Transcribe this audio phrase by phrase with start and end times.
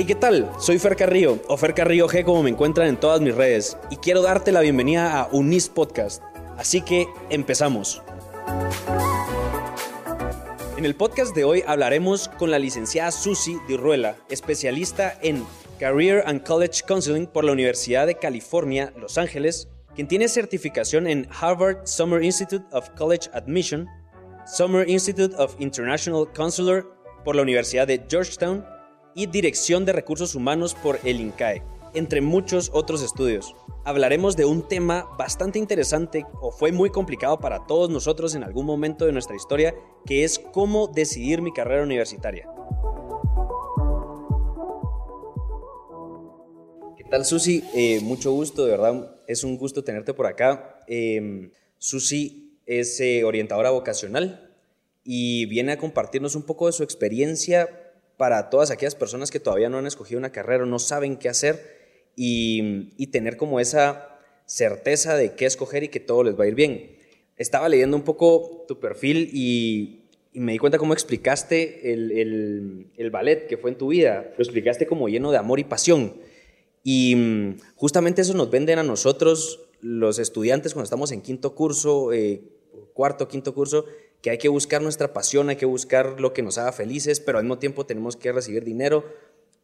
[0.00, 0.48] Hey, ¿qué tal?
[0.60, 3.96] Soy Fer Carrillo, o Fer Carrillo G como me encuentran en todas mis redes, y
[3.96, 6.22] quiero darte la bienvenida a Unis Podcast.
[6.56, 8.00] Así que empezamos.
[10.76, 15.44] En el podcast de hoy hablaremos con la licenciada Susi Ruela, especialista en
[15.80, 21.26] Career and College Counseling por la Universidad de California, Los Ángeles, quien tiene certificación en
[21.40, 23.88] Harvard Summer Institute of College Admission,
[24.46, 26.88] Summer Institute of International Counselor
[27.24, 28.64] por la Universidad de Georgetown
[29.14, 31.62] y Dirección de Recursos Humanos por el INCAE,
[31.94, 33.54] entre muchos otros estudios.
[33.84, 38.66] Hablaremos de un tema bastante interesante o fue muy complicado para todos nosotros en algún
[38.66, 42.48] momento de nuestra historia, que es cómo decidir mi carrera universitaria.
[46.96, 47.64] ¿Qué tal Susi?
[47.74, 50.84] Eh, mucho gusto, de verdad es un gusto tenerte por acá.
[50.86, 54.54] Eh, Susi es eh, orientadora vocacional
[55.02, 57.77] y viene a compartirnos un poco de su experiencia
[58.18, 61.78] para todas aquellas personas que todavía no han escogido una carrera, no saben qué hacer
[62.16, 66.56] y, tener como esa certeza de qué escoger y que todo les va a ir
[66.56, 66.90] bien.
[67.36, 69.94] Estaba leyendo un poco tu perfil y,
[70.34, 74.32] me di cuenta cómo explicaste el, el, ballet que fue en tu vida.
[74.36, 76.14] Lo explicaste como lleno de amor y pasión.
[76.84, 82.12] Y mm, justamente eso nos venden a nosotros, los estudiantes, cuando estamos en quinto curso,
[82.12, 82.42] eh,
[82.94, 83.84] cuarto, quinto curso,
[84.20, 87.38] que hay que buscar nuestra pasión, hay que buscar lo que nos haga felices, pero
[87.38, 89.04] al mismo tiempo tenemos que recibir dinero.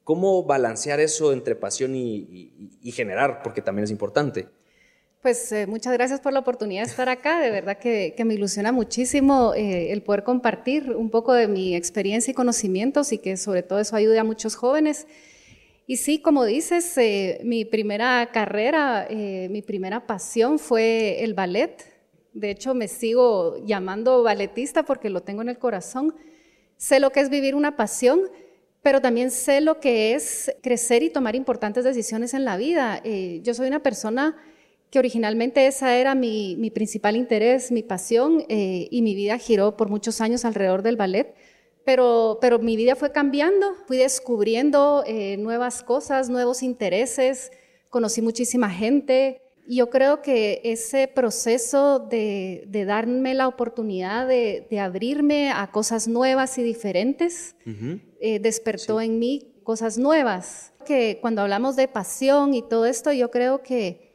[0.04, 3.42] ¿Cómo balancear eso entre pasión y, generar?
[3.42, 4.48] Porque también es importante.
[5.22, 7.40] Pues eh, muchas gracias por la oportunidad de estar acá.
[7.40, 12.30] De verdad que, me ilusiona muchísimo eh, el poder compartir un poco de mi experiencia
[12.30, 15.06] y conocimientos y que sobre todo eso ayude a muchos jóvenes.
[15.86, 21.93] Y sí, como dices, eh, mi primera carrera, mi primera pasión fue el ballet.
[22.34, 26.14] De hecho, me sigo llamando balletista porque lo tengo en el corazón.
[26.76, 28.22] Sé lo que es vivir una pasión,
[28.82, 33.00] pero también sé lo que es crecer y tomar importantes decisiones en la vida.
[33.04, 34.36] Eh, yo soy una persona
[34.90, 39.88] que originalmente esa era mi, principal interés, mi pasión, eh, y mi vida giró por
[39.88, 41.34] muchos años alrededor del ballet.
[41.84, 47.52] Pero, pero mi vida fue cambiando, fui descubriendo eh, nuevas cosas, nuevos intereses,
[47.90, 55.70] conocí muchísima gente, yo creo que ese proceso de, darme la oportunidad de, abrirme a
[55.70, 57.56] cosas nuevas y diferentes
[58.20, 60.72] eh, despertó en mí cosas nuevas.
[60.84, 64.12] Que cuando hablamos de pasión y todo esto, yo creo que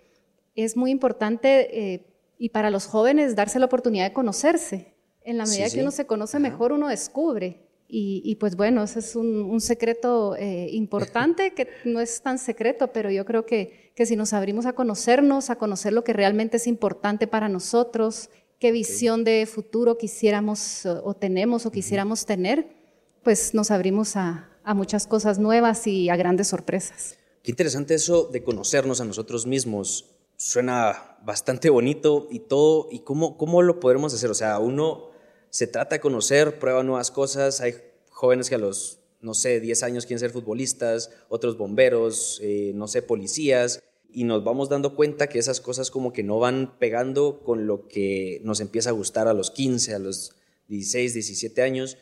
[0.55, 2.05] es muy importante eh,
[2.37, 4.93] y para los jóvenes darse la oportunidad de conocerse.
[5.21, 7.68] En la medida que uno se conoce mejor, uno descubre.
[7.91, 13.09] Y, pues bueno, ese es un, secreto eh, importante que no es tan secreto, pero
[13.09, 16.67] yo creo que, que, si nos abrimos a conocernos, a conocer lo que realmente es
[16.67, 18.29] importante para nosotros,
[18.59, 22.67] qué visión de futuro quisiéramos o, tenemos o quisiéramos tener,
[23.23, 27.17] pues nos abrimos a, a, muchas cosas nuevas y a grandes sorpresas.
[27.41, 30.11] Qué interesante eso de conocernos a nosotros mismos.
[30.37, 32.87] Suena bastante bonito y todo.
[32.91, 34.29] ¿Y cómo, cómo lo podremos hacer?
[34.29, 35.08] O sea, uno
[35.49, 37.61] se trata de conocer, prueba nuevas cosas.
[37.61, 37.75] Hay
[38.09, 42.87] jóvenes que a los, no sé, 10 años quieren ser futbolistas, otros bomberos, eh, no
[42.87, 43.81] sé, policías.
[44.11, 47.87] Y nos vamos dando cuenta que esas cosas como que no van pegando con lo
[47.87, 50.35] que nos empieza a gustar a los 15, a los
[50.67, 51.97] 16, 17 años.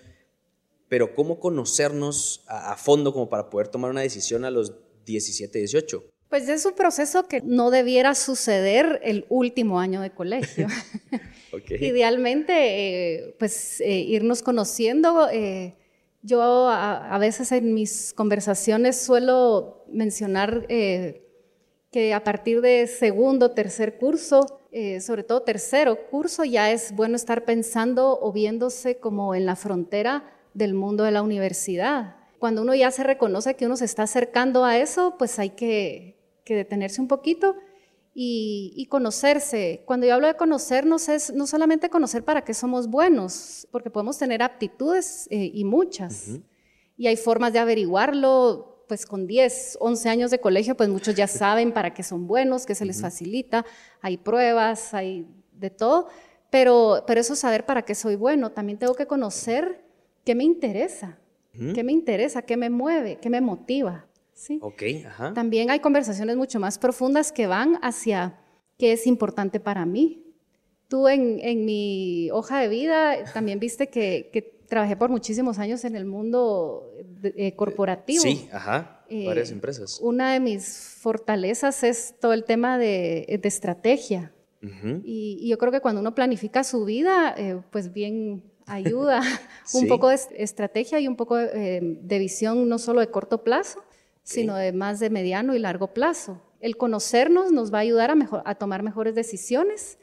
[0.90, 4.74] Pero ¿cómo conocernos a, a fondo como para poder tomar una decisión a los
[5.06, 6.04] 17, 18?
[6.30, 10.68] Pues es un proceso que no debiera suceder el último año de colegio.
[11.80, 15.30] Idealmente, eh, pues eh, irnos conociendo.
[15.32, 15.76] Eh,
[16.22, 24.60] yo a, veces en mis conversaciones suelo mencionar que a partir de segundo, tercer curso,
[25.00, 30.26] sobre todo tercero curso, ya es bueno estar pensando o viéndose como en la frontera
[30.54, 32.18] del mundo de la universidad.
[32.40, 36.17] Cuando uno ya se reconoce que uno se está acercando a eso, pues hay que
[36.48, 37.56] que detenerse un poquito
[38.20, 39.84] y, conocerse.
[39.86, 44.18] Cuando yo hablo de conocernos es no solamente conocer para qué somos buenos, porque podemos
[44.18, 46.40] tener aptitudes eh, y muchas.
[46.96, 51.28] Y hay formas de averiguarlo, pues con 10, 11 años de colegio, pues muchos ya
[51.28, 53.66] saben para qué son buenos, qué se les facilita,
[54.02, 56.08] hay pruebas, hay de todo,
[56.50, 59.84] pero, pero eso saber para qué soy bueno, también tengo que conocer
[60.26, 61.20] qué me interesa,
[61.76, 64.07] qué me interesa, qué me mueve, qué me motiva.
[64.38, 64.60] ¿Sí?
[64.62, 65.34] Ok, ajá.
[65.34, 68.40] También hay conversaciones mucho más profundas que van hacia
[68.78, 70.24] qué es importante para mí.
[70.88, 75.86] Tú en, en mi hoja de vida también viste que, que, trabajé por muchísimos años
[75.86, 76.92] en el mundo
[77.24, 78.22] eh, corporativo.
[78.22, 79.98] Sí, ajá, eh, varias empresas.
[80.02, 80.68] Una de mis
[81.00, 84.34] fortalezas es todo el tema de, de estrategia.
[85.06, 89.22] y, yo creo que cuando uno planifica su vida, eh, pues bien ayuda
[89.74, 93.82] un poco de estrategia y un poco de visión no solo de corto plazo,
[94.28, 96.42] sino de más de mediano y largo plazo.
[96.60, 99.98] El conocernos nos va a ayudar a, mejor, a tomar mejores decisiones.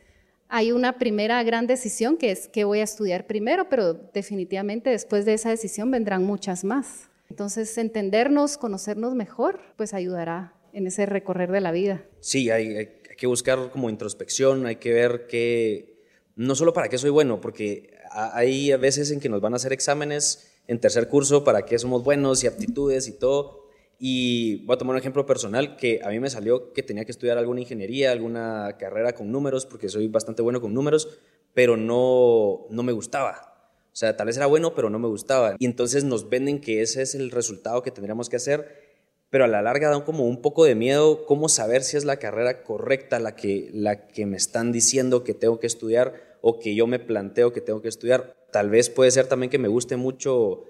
[0.48, 5.26] Hay una primera gran decisión que es qué voy a estudiar primero, pero definitivamente después
[5.26, 7.10] de esa decisión vendrán muchas más.
[7.28, 12.02] Entonces, entendernos, conocernos mejor, pues ayudará en ese recorrer de la vida.
[12.20, 12.88] Sí, hay, hay
[13.18, 15.98] que buscar como introspección, hay que ver que,
[16.34, 19.72] no solo para qué soy bueno, porque hay veces en que nos van a hacer
[19.72, 23.63] exámenes en tercer curso para qué somos buenos y aptitudes y todo,
[23.99, 27.12] y voy a tomar un ejemplo personal que a mí me salió que tenía que
[27.12, 31.08] estudiar alguna ingeniería, alguna carrera con números, porque soy bastante bueno con números,
[31.55, 33.55] pero no, no me gustaba.
[33.93, 35.55] O sea, tal vez era bueno, pero no me gustaba.
[35.58, 38.94] Y entonces nos venden que ese es el resultado que tendríamos que hacer,
[39.31, 42.19] pero a la larga da como un poco de miedo cómo saber si es la
[42.19, 46.75] carrera correcta la que, la que me están diciendo que tengo que estudiar o que
[46.75, 48.37] yo me planteo que tengo que estudiar.
[48.50, 50.64] Tal vez puede ser también que me guste mucho,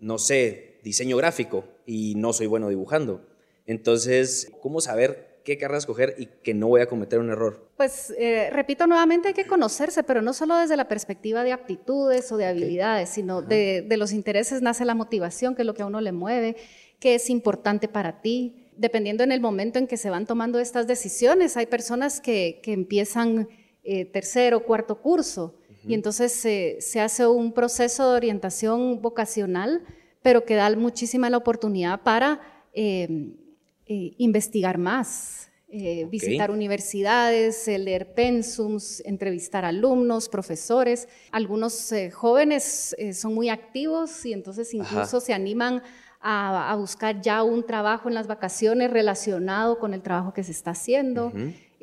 [0.00, 3.26] no sé, diseño gráfico y no soy bueno dibujando.
[3.66, 7.70] Entonces, ¿cómo saber qué carrera escoger y que no voy a cometer un error?
[7.76, 12.30] Pues eh, repito nuevamente, hay que conocerse, pero no solo desde la perspectiva de aptitudes
[12.30, 15.82] o de habilidades, sino de, de, los intereses nace la motivación, que es lo que
[15.82, 16.56] a uno le mueve,
[17.00, 18.70] qué es importante para ti.
[18.76, 22.72] Dependiendo en el momento en que se van tomando estas decisiones, hay personas que, que
[22.72, 23.48] empiezan
[23.84, 25.54] eh, tercero o cuarto curso
[25.86, 29.82] y entonces se hace un proceso de orientación vocacional
[30.24, 32.40] pero que da muchísima la oportunidad para
[32.72, 33.06] eh,
[33.84, 41.08] eh, investigar más, eh, visitar universidades, leer pensums, entrevistar alumnos, profesores.
[41.30, 45.82] Algunos jóvenes son muy activos y entonces incluso se animan
[46.22, 50.70] a, buscar ya un trabajo en las vacaciones relacionado con el trabajo que se está
[50.70, 51.34] haciendo.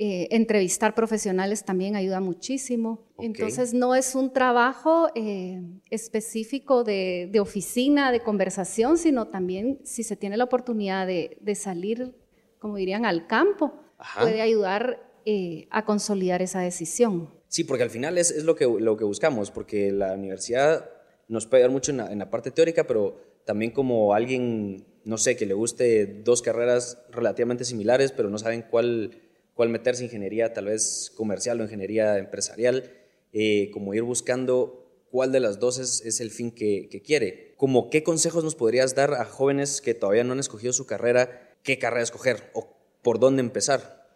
[0.03, 3.06] Eh, entrevistar profesionales también ayuda muchísimo.
[3.19, 5.62] Entonces no es un trabajo eh,
[5.92, 12.15] específico de, oficina, de conversación, sino también si se tiene la oportunidad de, salir,
[12.57, 13.75] como dirían, al campo,
[14.19, 17.30] puede ayudar eh, a consolidar esa decisión.
[17.47, 20.89] Sí, porque al final es, lo, que, lo que buscamos, porque la universidad
[21.27, 25.45] nos puede ayudar mucho en la parte teórica, pero también como alguien, no sé, que
[25.45, 29.30] le guste dos carreras relativamente similares, pero no saben cuál
[29.62, 32.92] cuál meterse ingeniería tal vez comercial o ingeniería empresarial,
[33.31, 37.54] eh, como ir buscando cuál de las dos es, el fin que, quiere.
[37.58, 41.60] Como qué consejos nos podrías dar a jóvenes que todavía no han escogido su carrera,
[41.62, 44.08] qué carrera escoger o por dónde empezar.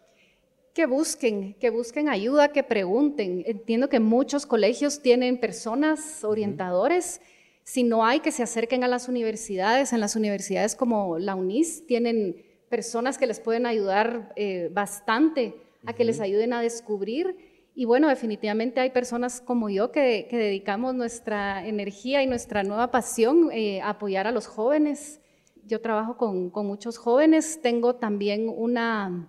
[0.74, 3.44] Que busquen, que busquen ayuda, que pregunten.
[3.46, 7.20] Entiendo que muchos colegios tienen personas orientadores.
[7.62, 9.92] Si no hay, que se acerquen a las universidades.
[9.92, 15.54] En las universidades como la UNIS tienen personas que les pueden ayudar eh, bastante
[15.84, 17.36] a que les ayuden a descubrir.
[17.74, 23.50] Y bueno, definitivamente hay personas como yo que, dedicamos nuestra energía y nuestra nueva pasión
[23.52, 25.20] eh, a apoyar a los jóvenes.
[25.64, 29.28] Yo trabajo con, muchos jóvenes, tengo también una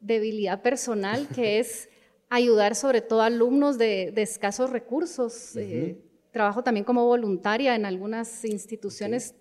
[0.00, 1.88] debilidad personal que es
[2.28, 5.56] ayudar sobre todo a alumnos de, escasos recursos.
[5.56, 5.98] Eh,
[6.30, 9.34] trabajo también como voluntaria en algunas instituciones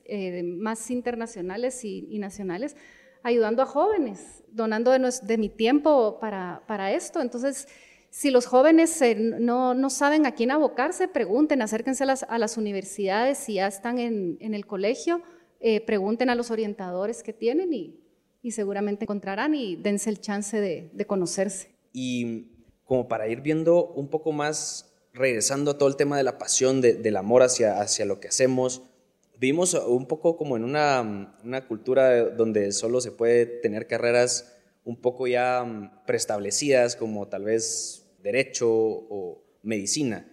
[0.43, 2.75] más internacionales y nacionales
[3.23, 7.21] ayudando a jóvenes, donando de, mi tiempo para, esto.
[7.21, 7.67] Entonces,
[8.09, 9.01] si los jóvenes
[9.39, 14.67] no, saben a quién abocarse, pregunten, acérquense a las, universidades, si ya están en, el
[14.67, 15.21] colegio,
[15.59, 17.99] eh, pregunten a los orientadores que tienen y,
[18.51, 21.69] seguramente encontrarán y dense el chance de, conocerse.
[21.93, 22.49] Y
[22.83, 26.81] como para ir viendo un poco más, regresando a todo el tema de la pasión,
[26.81, 28.83] del amor hacia, hacia lo que hacemos,
[29.39, 34.53] vivimos un poco como en una, una, cultura donde solo se puede tener carreras
[34.85, 40.29] un poco ya mm, preestablecidas, como tal vez derecho o medicina.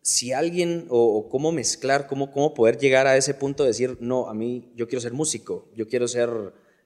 [0.00, 4.28] Si alguien, o, cómo mezclar, cómo, cómo poder llegar a ese punto de decir, no,
[4.28, 6.30] a mí yo quiero ser músico, yo quiero ser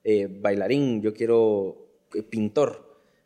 [0.04, 2.84] eh, bailarín, yo quiero eh, pintor.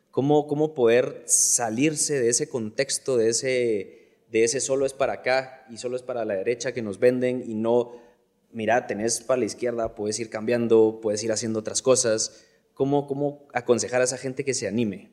[0.09, 4.00] ¿Cómo, ¿Cómo poder salirse de ese contexto, de ese
[4.31, 7.43] de ese solo es para acá y solo es para la derecha que nos venden
[7.45, 7.91] y no,
[8.51, 12.45] mira, tenés para la izquierda, puedes ir cambiando, puedes ir haciendo otras cosas.
[12.73, 15.11] ¿Cómo, cómo aconsejar a esa gente que se anime?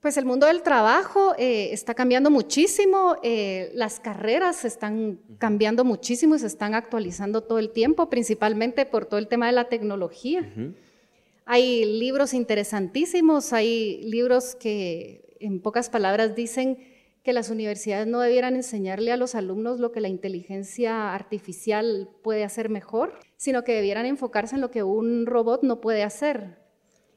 [0.00, 6.36] Pues el mundo del trabajo eh, está cambiando muchísimo, eh, las carreras están cambiando muchísimo
[6.36, 10.50] y se están actualizando todo el tiempo, principalmente por todo el tema de la tecnología.
[11.44, 16.95] Hay libros interesantísimos, hay libros que en pocas palabras dicen
[17.26, 22.44] que las universidades no debieran enseñarle a los alumnos lo que la inteligencia artificial puede
[22.44, 26.56] hacer mejor, sino que debieran enfocarse en lo que un robot no puede hacer.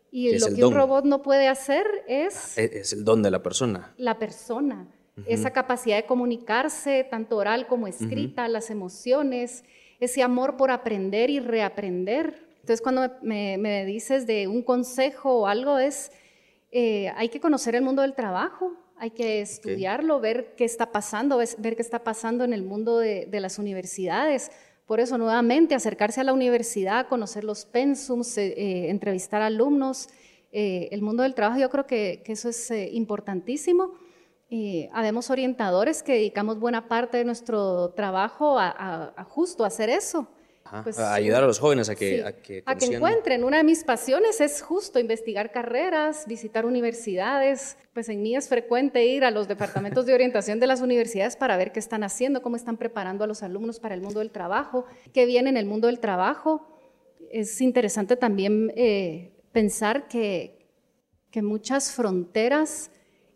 [0.09, 2.57] Y lo que un robot no puede hacer es...
[2.57, 3.93] E-, es el don de la persona.
[3.97, 4.87] La persona.
[5.27, 9.63] Esa capacidad de comunicarse, tanto oral como escrita, las emociones,
[9.99, 12.47] ese amor por aprender y reaprender.
[12.61, 16.11] Entonces, cuando me, dices de un consejo o algo, es,
[16.71, 21.37] eh, hay que conocer el mundo del trabajo, hay que estudiarlo, ver qué está pasando,
[21.37, 24.51] ver qué está pasando en el mundo de, las universidades.
[24.85, 30.09] Por eso, nuevamente, acercarse a la universidad, conocer los pensums, eh, eh, entrevistar alumnos.
[30.51, 33.93] Eh, el mundo del trabajo, yo creo que, eso es importantísimo.
[34.91, 40.27] habemos orientadores que dedicamos buena parte de nuestro trabajo a, a justo hacer eso
[40.83, 43.43] pues, a ayudar a los jóvenes a que, a que, encuentren.
[43.43, 47.77] Una de mis pasiones es justo investigar carreras, visitar universidades.
[47.93, 51.57] Pues en mí es frecuente ir a los departamentos de orientación de las universidades para
[51.57, 54.85] ver qué están haciendo, cómo están preparando a los alumnos para el mundo del trabajo,
[55.13, 56.67] qué viene en el mundo del trabajo.
[57.31, 60.67] Es interesante también eh, pensar que,
[61.31, 62.91] que muchas fronteras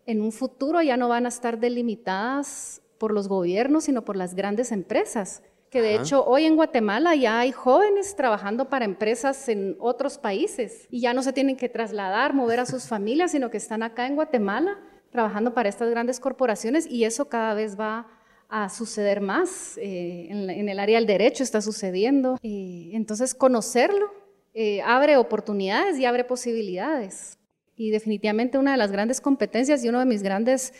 [0.06, 4.34] en un futuro ya no van a estar delimitadas por los gobiernos, sino por las
[4.34, 5.42] grandes empresas
[5.74, 10.86] que de hecho hoy en Guatemala ya hay jóvenes trabajando para empresas en otros países
[10.88, 14.06] y ya no se tienen que trasladar, mover a sus familias, sino que están acá
[14.06, 14.78] en Guatemala
[15.10, 18.06] trabajando para estas grandes corporaciones y eso cada vez va
[18.48, 19.76] a suceder más.
[19.78, 22.38] Eh, en, el área del derecho está sucediendo.
[22.44, 24.12] Eh, entonces, conocerlo
[24.54, 27.36] eh, abre oportunidades y abre posibilidades.
[27.74, 30.72] Y definitivamente una de las grandes competencias y uno de mis grandes,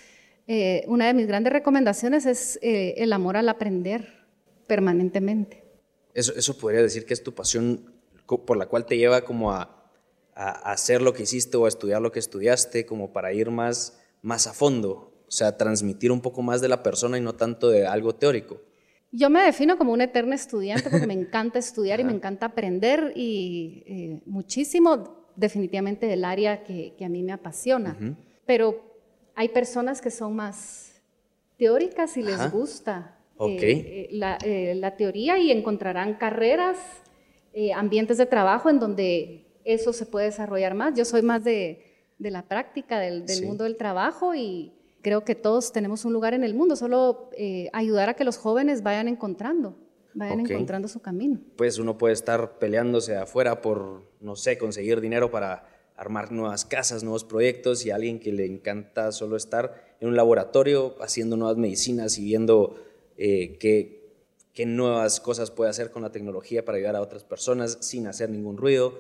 [0.87, 4.24] una de mis grandes recomendaciones es el amor al aprender
[4.67, 5.65] permanentemente.
[6.15, 7.93] Eso, eso podría decir que es tu pasión
[8.27, 9.91] por la cual te lleva como a,
[10.35, 14.01] a, hacer lo que hiciste o a estudiar lo que estudiaste, como para ir más,
[14.23, 17.69] más a fondo, o sea, transmitir un poco más de la persona y no tanto
[17.69, 18.61] de algo teórico.
[19.11, 23.13] Yo me defino como una eterna estudiante porque me encanta estudiar y me encanta aprender
[23.15, 27.97] y eh, muchísimo definitivamente del área que, que a mí me apasiona.
[28.47, 28.83] Pero
[29.35, 31.01] hay personas que son más
[31.57, 34.09] teóricas y les gusta eh, eh,
[34.45, 36.79] eh, la, teoría y encontrarán carreras,
[37.75, 40.95] ambientes de trabajo en donde eso se puede desarrollar más.
[40.95, 41.85] Yo soy más de,
[42.19, 44.73] la práctica del, mundo del trabajo y
[45.03, 47.31] creo que todos tenemos un lugar en el mundo, solo
[47.73, 49.77] ayudar a que los jóvenes vayan encontrando
[50.15, 51.41] vayan encontrando su camino.
[51.57, 57.03] Pues uno puede estar peleándose afuera por, no sé, conseguir dinero para armar nuevas casas,
[57.03, 62.19] nuevos proyectos y alguien que le encanta solo estar en un laboratorio haciendo nuevas medicinas
[62.19, 62.77] y viendo
[63.17, 68.07] eh, qué, nuevas cosas puede hacer con la tecnología para ayudar a otras personas sin
[68.07, 68.95] hacer ningún ruido,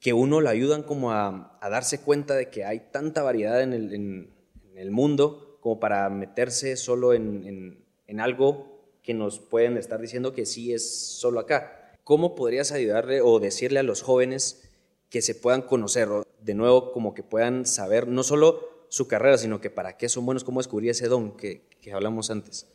[0.00, 4.90] que uno le ayudan como a, darse cuenta de que hay tanta variedad en el,
[4.90, 7.84] mundo como para meterse solo en,
[8.18, 11.98] algo que nos pueden estar diciendo que sí es solo acá.
[12.02, 14.68] ¿Cómo podrías ayudarle o decirle a los jóvenes
[15.10, 16.08] que se puedan conocer,
[16.40, 20.24] de nuevo, como que puedan saber no solo su carrera, sino que para qué son
[20.24, 21.62] buenos, cómo descubrir ese don que
[21.92, 22.66] hablamos antes?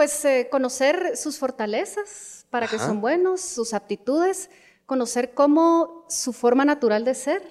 [0.00, 4.48] Pues eh, conocer sus fortalezas, para que son buenos, sus aptitudes,
[4.86, 7.42] conocer cómo su forma natural de ser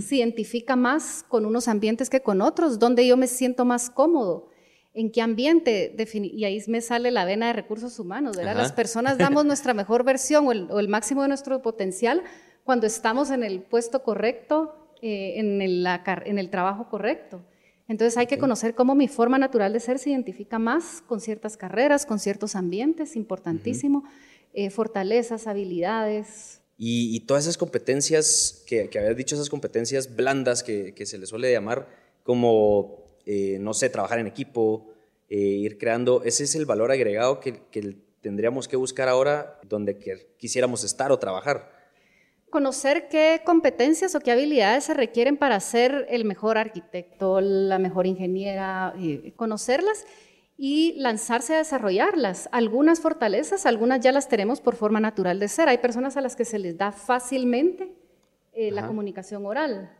[0.00, 4.48] se identifica más con unos ambientes que con otros, donde yo me siento más cómodo,
[4.94, 8.56] en qué ambiente, y ahí me sale la vena de recursos humanos, ¿verdad?
[8.56, 12.24] Las personas damos nuestra mejor versión o el, máximo de nuestro potencial
[12.64, 17.44] cuando estamos en el puesto correcto, eh, en, en el trabajo correcto.
[17.88, 21.56] Entonces hay que conocer cómo mi forma natural de ser se identifica más con ciertas
[21.56, 24.04] carreras, con ciertos ambientes, importantísimo,
[24.52, 26.60] eh, fortalezas, habilidades.
[26.78, 31.52] Y, todas esas competencias que, que, habías dicho, esas competencias blandas que, se les suele
[31.52, 31.88] llamar,
[32.24, 34.92] como, eh, no sé, trabajar en equipo,
[35.28, 39.98] eh, ir creando, ese es el valor agregado que, que tendríamos que buscar ahora donde
[40.38, 41.81] quisiéramos estar o trabajar
[42.52, 48.06] conocer qué competencias o qué habilidades se requieren para ser el mejor arquitecto, la mejor
[48.06, 50.04] ingeniera, eh, conocerlas
[50.58, 52.50] y lanzarse a desarrollarlas.
[52.52, 55.70] Algunas fortalezas, algunas ya las tenemos por forma natural de ser.
[55.70, 57.96] Hay personas a las que se les da fácilmente
[58.52, 59.90] eh, la comunicación oral.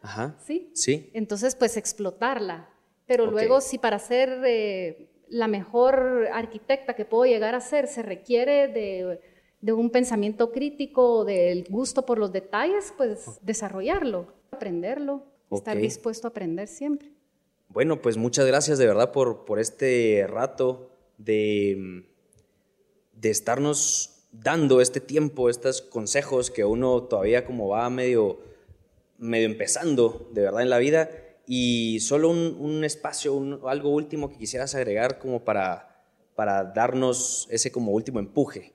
[0.44, 0.70] ¿sí?
[0.74, 1.10] sí.
[1.14, 2.68] Entonces, pues explotarla.
[3.06, 8.02] Pero luego, si para ser eh, la mejor arquitecta que puedo llegar a ser se
[8.02, 9.20] requiere de
[9.62, 16.30] de un pensamiento crítico, del gusto por los detalles, pues desarrollarlo, aprenderlo, estar dispuesto a
[16.30, 17.12] aprender siempre.
[17.68, 22.04] Bueno, pues muchas gracias de verdad por, por este rato de,
[23.14, 28.40] de estarnos dando este tiempo, estos consejos que uno todavía como va medio,
[29.16, 31.08] medio empezando de verdad en la vida
[31.46, 36.04] y solo un, un espacio, algo último que quisieras agregar como para,
[36.34, 38.72] para darnos ese como último empuje.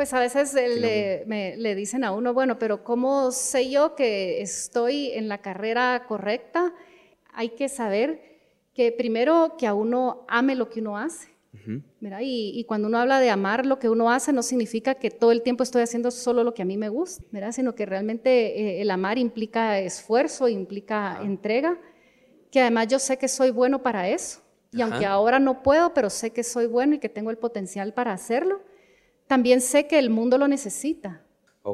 [0.00, 1.26] Pues a veces le,
[1.58, 6.72] le, dicen a uno, bueno, pero ¿cómo sé yo que estoy en la carrera correcta?
[7.34, 8.22] Hay que saber
[8.72, 11.28] que primero que a uno ame lo que uno hace,
[12.22, 15.42] y, cuando uno habla de amar lo que uno hace, no significa que todo el
[15.42, 18.90] tiempo estoy haciendo solo lo que a mí me gusta, sino que realmente eh, el
[18.90, 21.78] amar implica esfuerzo, implica entrega,
[22.50, 24.40] que además yo sé que soy bueno para eso.
[24.72, 27.92] Y aunque ahora no puedo, pero sé que soy bueno y que tengo el potencial
[27.92, 28.62] para hacerlo,
[29.30, 31.22] también sé que el mundo lo necesita.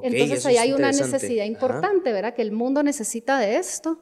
[0.03, 2.35] Entonces ahí hay una necesidad importante, ¿verdad?
[2.35, 3.99] Que el mundo necesita de esto.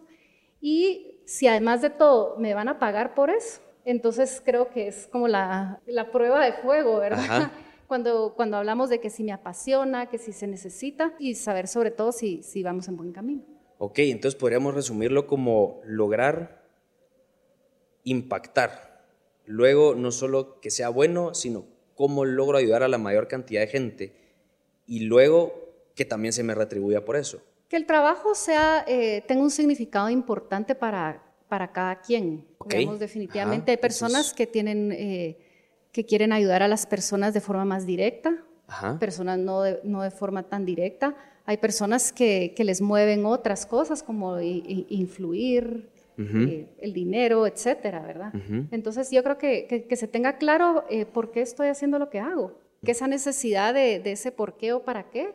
[0.61, 5.07] Y si además de todo me van a pagar por eso, entonces creo que es
[5.07, 7.53] como la, la prueba de fuego, ¿verdad?
[7.87, 11.93] Cuando, cuando hablamos de que si me apasiona, que si se necesita y saber sobre
[11.93, 13.45] todo si, si vamos en buen camino.
[13.79, 16.65] Ok, entonces podríamos resumirlo como lograr
[18.03, 19.05] impactar.
[19.45, 23.67] Luego, no solo que sea bueno, sino cómo logro ayudar a la mayor cantidad de
[23.67, 24.13] gente.
[24.87, 27.41] Y luego que también se me retribuya por eso.
[27.69, 32.47] Que el trabajo sea, eh, tenga un significado importante para, para cada quien.
[32.99, 35.39] definitivamente hay personas que tienen, eh,
[35.93, 38.45] que quieren ayudar a las personas de forma más directa,
[38.99, 41.15] personas no de, no de, forma tan directa.
[41.47, 48.33] Hay personas que, que les mueven otras cosas como influir, eh, el dinero, etcétera, ¿verdad?
[48.71, 52.21] Entonces yo creo que, que, se tenga claro eh, por qué estoy haciendo lo que
[52.21, 55.35] hago, que esa necesidad de, de, ese por qué o para qué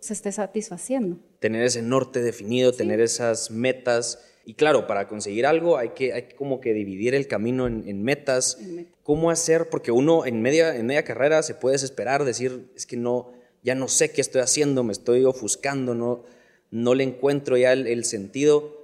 [0.00, 1.18] se esté satisfaciendo.
[1.40, 6.30] Tener ese norte definido, tener esas metas y claro, para conseguir algo hay que, hay
[6.34, 8.58] como que dividir el camino en, metas.
[9.02, 9.68] ¿Cómo hacer?
[9.68, 13.30] Porque uno en media, en media carrera se puede desesperar, decir, es que no,
[13.62, 16.24] ya no sé qué estoy haciendo, me estoy ofuscando, no,
[16.70, 18.77] no le encuentro ya el, sentido.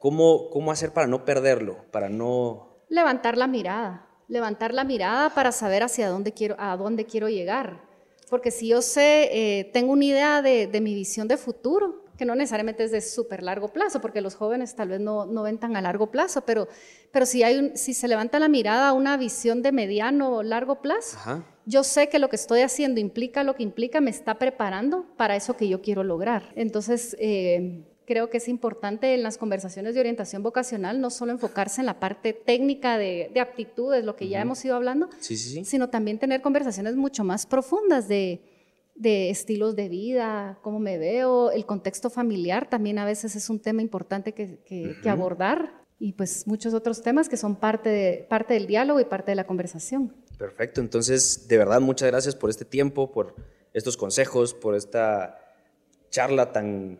[0.00, 1.84] ¿Cómo, ¿Cómo hacer para no perderlo?
[1.90, 2.78] Para no...
[2.88, 7.82] Levantar la mirada, levantar la mirada para saber hacia dónde quiero, a dónde quiero llegar.
[8.30, 12.24] Porque si yo sé, eh, tengo una idea de, de mi visión de futuro, que
[12.24, 15.58] no necesariamente es de súper largo plazo, porque los jóvenes tal vez no, no ven
[15.58, 16.66] tan a largo plazo, pero,
[17.12, 20.42] pero si, hay un, si se levanta la mirada a una visión de mediano o
[20.42, 21.18] largo plazo,
[21.66, 25.36] yo sé que lo que estoy haciendo implica lo que implica, me está preparando para
[25.36, 26.52] eso que yo quiero lograr.
[26.56, 31.80] Entonces, eh, creo que es importante en las conversaciones de orientación vocacional no solo enfocarse
[31.80, 36.18] en la parte técnica de, de aptitudes, lo que ya hemos ido hablando, sino también
[36.18, 38.40] tener conversaciones mucho más profundas de
[38.96, 43.60] de estilos de vida, cómo me veo, el contexto familiar también a veces es un
[43.60, 48.54] tema importante que, que, abordar y pues muchos otros temas que son parte, de, parte
[48.54, 50.14] del diálogo y parte de la conversación.
[50.36, 53.36] Perfecto, entonces de verdad muchas gracias por este tiempo, por
[53.72, 55.38] estos consejos, por esta
[56.10, 56.98] charla tan,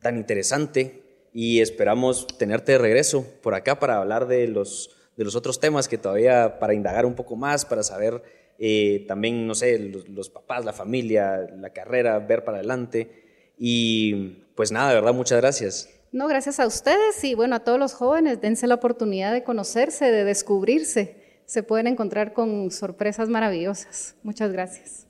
[0.00, 5.36] tan interesante y esperamos tenerte de regreso por acá para hablar de los, de los
[5.36, 8.22] otros temas que todavía, para indagar un poco más, para saber
[8.58, 13.54] eh, también, no sé, los, papás, la familia, la carrera, ver para adelante.
[13.56, 15.88] Y pues nada, de verdad, muchas gracias.
[16.10, 20.10] No, gracias a ustedes y bueno, a todos los jóvenes, dense la oportunidad de conocerse,
[20.10, 21.42] de descubrirse.
[21.46, 24.16] Se pueden encontrar con sorpresas maravillosas.
[24.22, 25.06] Muchas gracias.